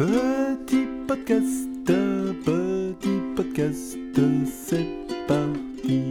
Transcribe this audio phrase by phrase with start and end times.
[0.00, 3.98] Petit podcast, petit podcast,
[4.46, 4.86] c'est
[5.28, 6.02] parti.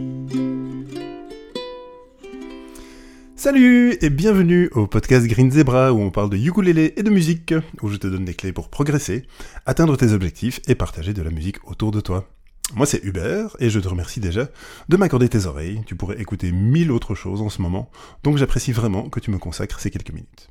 [3.34, 7.52] Salut et bienvenue au podcast Green Zebra où on parle de ukulélé et de musique,
[7.82, 9.26] où je te donne des clés pour progresser,
[9.66, 12.28] atteindre tes objectifs et partager de la musique autour de toi.
[12.76, 14.50] Moi c'est Hubert et je te remercie déjà
[14.88, 15.82] de m'accorder tes oreilles.
[15.86, 17.90] Tu pourrais écouter mille autres choses en ce moment,
[18.22, 20.48] donc j'apprécie vraiment que tu me consacres ces quelques minutes.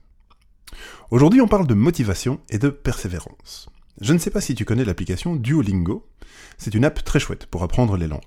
[1.12, 3.70] Aujourd'hui on parle de motivation et de persévérance.
[4.02, 6.08] Je ne sais pas si tu connais l'application Duolingo,
[6.58, 8.22] c'est une app très chouette pour apprendre les langues.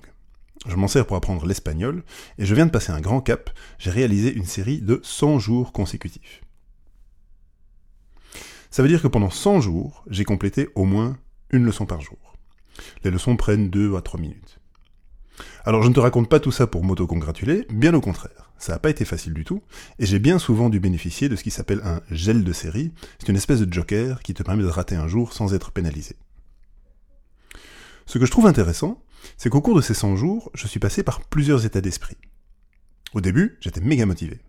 [0.66, 2.04] Je m'en sers pour apprendre l'espagnol,
[2.38, 5.72] et je viens de passer un grand cap, j'ai réalisé une série de 100 jours
[5.72, 6.42] consécutifs.
[8.70, 11.18] Ça veut dire que pendant 100 jours, j'ai complété au moins
[11.50, 12.34] une leçon par jour.
[13.04, 14.60] Les leçons prennent 2 à 3 minutes.
[15.64, 18.50] Alors je ne te raconte pas tout ça pour m'auto-congratuler, bien au contraire.
[18.58, 19.62] Ça n'a pas été facile du tout,
[19.98, 23.28] et j'ai bien souvent dû bénéficier de ce qui s'appelle un gel de série, c'est
[23.28, 26.16] une espèce de joker qui te permet de rater un jour sans être pénalisé.
[28.06, 29.02] Ce que je trouve intéressant,
[29.36, 32.16] c'est qu'au cours de ces 100 jours, je suis passé par plusieurs états d'esprit.
[33.14, 34.40] Au début, j'étais méga motivé.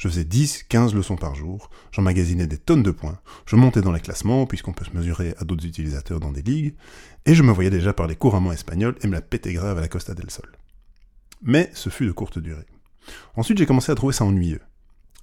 [0.00, 3.92] Je faisais 10, 15 leçons par jour, j'emmagasinais des tonnes de points, je montais dans
[3.92, 6.74] les classements, puisqu'on peut se mesurer à d'autres utilisateurs dans des ligues,
[7.26, 9.88] et je me voyais déjà parler couramment espagnol et me la péter grave à la
[9.88, 10.50] Costa del Sol.
[11.42, 12.64] Mais ce fut de courte durée.
[13.36, 14.62] Ensuite, j'ai commencé à trouver ça ennuyeux,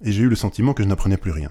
[0.04, 1.50] et j'ai eu le sentiment que je n'apprenais plus rien.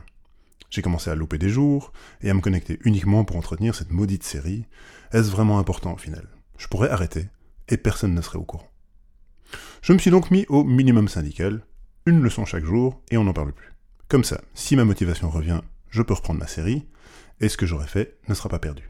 [0.69, 4.23] J'ai commencé à louper des jours, et à me connecter uniquement pour entretenir cette maudite
[4.23, 4.63] série.
[5.11, 6.29] Est-ce vraiment important au final?
[6.57, 7.27] Je pourrais arrêter,
[7.67, 8.71] et personne ne serait au courant.
[9.81, 11.65] Je me suis donc mis au minimum syndical,
[12.07, 13.73] une leçon chaque jour, et on n'en parle plus.
[14.07, 16.87] Comme ça, si ma motivation revient, je peux reprendre ma série,
[17.41, 18.89] et ce que j'aurai fait ne sera pas perdu.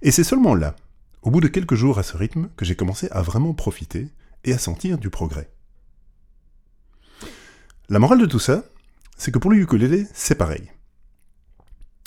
[0.00, 0.74] Et c'est seulement là,
[1.22, 4.08] au bout de quelques jours à ce rythme, que j'ai commencé à vraiment profiter
[4.44, 5.50] et à sentir du progrès.
[7.88, 8.64] La morale de tout ça,
[9.16, 10.72] c'est que pour le ukulélé, c'est pareil.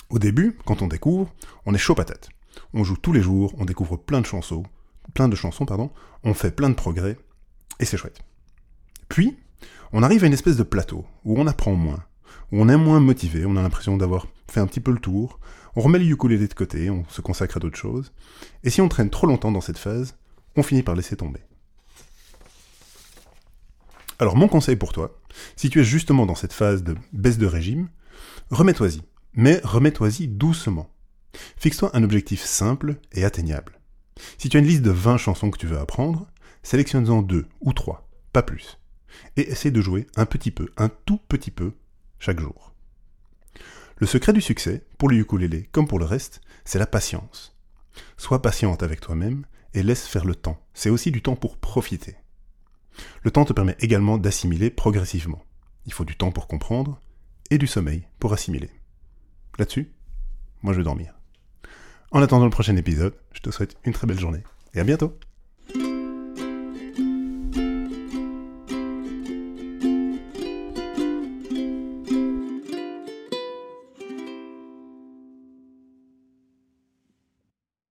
[0.09, 1.31] Au début, quand on découvre,
[1.65, 2.29] on est chaud patate.
[2.73, 4.63] On joue tous les jours, on découvre plein de chansons,
[5.13, 5.91] plein de chansons, pardon,
[6.23, 7.17] on fait plein de progrès,
[7.79, 8.21] et c'est chouette.
[9.07, 9.37] Puis,
[9.91, 12.03] on arrive à une espèce de plateau, où on apprend moins,
[12.51, 15.39] où on est moins motivé, on a l'impression d'avoir fait un petit peu le tour,
[15.75, 18.11] on remet le ukulélé de côté, on se consacre à d'autres choses,
[18.63, 20.15] et si on traîne trop longtemps dans cette phase,
[20.55, 21.41] on finit par laisser tomber.
[24.19, 25.17] Alors mon conseil pour toi,
[25.55, 27.89] si tu es justement dans cette phase de baisse de régime,
[28.51, 29.01] remets-toi-y,
[29.33, 30.89] mais remets-toi-y doucement.
[31.57, 33.79] Fixe-toi un objectif simple et atteignable.
[34.37, 36.27] Si tu as une liste de 20 chansons que tu veux apprendre,
[36.63, 38.77] sélectionne-en deux ou trois, pas plus.
[39.37, 41.73] Et essaie de jouer un petit peu, un tout petit peu,
[42.19, 42.73] chaque jour.
[43.97, 47.55] Le secret du succès, pour le ukulélé comme pour le reste, c'est la patience.
[48.17, 50.61] Sois patiente avec toi-même et laisse faire le temps.
[50.73, 52.15] C'est aussi du temps pour profiter.
[53.23, 55.43] Le temps te permet également d'assimiler progressivement.
[55.85, 56.99] Il faut du temps pour comprendre
[57.49, 58.69] et du sommeil pour assimiler.
[59.57, 59.91] Là-dessus,
[60.61, 61.13] moi je vais dormir.
[62.11, 64.43] En attendant le prochain épisode, je te souhaite une très belle journée
[64.73, 65.17] et à bientôt